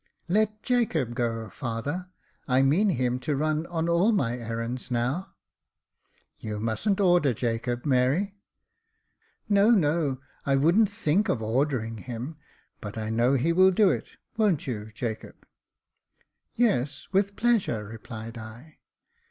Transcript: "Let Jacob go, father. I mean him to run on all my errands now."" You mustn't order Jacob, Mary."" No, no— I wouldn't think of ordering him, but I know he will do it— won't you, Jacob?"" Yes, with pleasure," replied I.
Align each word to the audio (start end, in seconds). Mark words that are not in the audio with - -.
"Let 0.27 0.63
Jacob 0.63 1.13
go, 1.13 1.51
father. 1.51 2.09
I 2.47 2.63
mean 2.63 2.89
him 2.89 3.19
to 3.19 3.35
run 3.35 3.67
on 3.67 3.87
all 3.87 4.11
my 4.11 4.35
errands 4.35 4.89
now."" 4.89 5.35
You 6.39 6.59
mustn't 6.59 6.99
order 6.99 7.35
Jacob, 7.35 7.85
Mary."" 7.85 8.35
No, 9.47 9.69
no— 9.69 10.19
I 10.43 10.55
wouldn't 10.55 10.89
think 10.89 11.29
of 11.29 11.43
ordering 11.43 11.99
him, 11.99 12.37
but 12.81 12.97
I 12.97 13.11
know 13.11 13.35
he 13.35 13.53
will 13.53 13.69
do 13.69 13.91
it— 13.91 14.09
won't 14.37 14.65
you, 14.65 14.91
Jacob?"" 14.91 15.35
Yes, 16.55 17.07
with 17.11 17.35
pleasure," 17.35 17.83
replied 17.85 18.39
I. 18.39 18.79